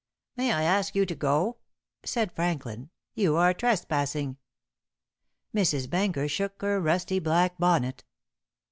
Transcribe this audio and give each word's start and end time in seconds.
"May 0.35 0.51
I 0.51 0.63
ask 0.63 0.95
you 0.95 1.05
to 1.05 1.13
go?" 1.13 1.57
said 2.03 2.31
Franklin. 2.31 2.89
"You 3.13 3.35
are 3.35 3.53
trespassing." 3.53 4.37
Mrs. 5.53 5.87
Benker 5.91 6.27
shook 6.27 6.59
her 6.63 6.81
rusty 6.81 7.19
black 7.19 7.59
bonnet. 7.59 8.03